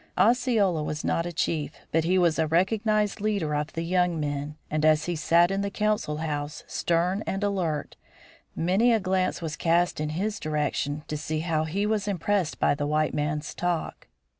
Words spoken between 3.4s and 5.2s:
of the young men, and as he